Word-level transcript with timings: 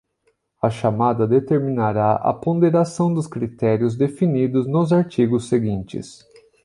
A 0.63 0.71
chamada 0.71 1.27
determinará 1.27 2.13
a 2.15 2.33
ponderação 2.33 3.13
dos 3.13 3.27
critérios 3.27 3.95
definidos 3.95 4.65
nos 4.65 4.91
artigos 4.91 5.47
seguintes. 5.47 6.25